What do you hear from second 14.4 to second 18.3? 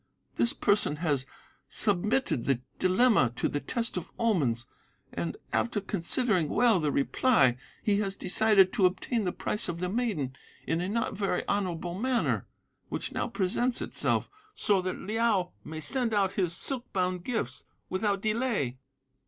so that Liao may send out his silk bound gifts without